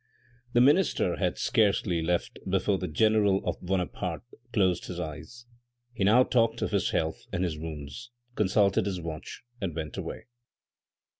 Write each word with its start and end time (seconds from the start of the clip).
The 0.53 0.61
minister 0.61 1.17
had 1.17 1.37
scarcely 1.37 2.01
left 2.01 2.39
before 2.49 2.79
the 2.79 2.87
general 2.87 3.37
of 3.47 3.59
THE 3.61 3.67
CLERGY, 3.67 3.91
THE 3.93 3.99
FORESTS, 3.99 4.01
LIBERTY 4.01 4.51
395 4.51 4.51
Buonaparte 4.51 4.51
closed 4.51 4.85
his 4.87 4.99
eyes. 4.99 5.45
He 5.93 6.03
now 6.05 6.23
talked 6.23 6.61
of 6.63 6.71
his 6.71 6.89
health 6.89 7.27
and 7.31 7.43
his 7.43 7.59
wounds, 7.59 8.09
consulted 8.33 8.87
his 8.87 8.99
watch, 8.99 9.43
and 9.61 9.75
went 9.75 9.97
away. 9.97 10.23